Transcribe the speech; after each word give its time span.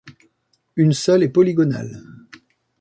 Une 0.77 0.93
seule 0.93 1.21
est 1.21 1.29
polygonale. 1.29 2.01